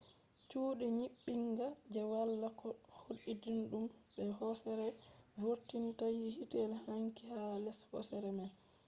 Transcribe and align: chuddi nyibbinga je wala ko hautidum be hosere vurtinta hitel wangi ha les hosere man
chuddi 0.49 0.85
nyibbinga 0.97 1.67
je 1.91 2.01
wala 2.11 2.47
ko 2.59 2.67
hautidum 2.97 3.85
be 4.13 4.25
hosere 4.39 4.87
vurtinta 5.39 6.05
hitel 6.35 6.71
wangi 6.87 7.23
ha 7.33 7.43
les 7.63 7.79
hosere 7.89 8.29
man 8.37 8.51